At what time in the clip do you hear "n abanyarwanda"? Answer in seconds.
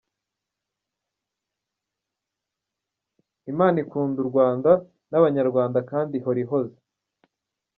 5.09-5.79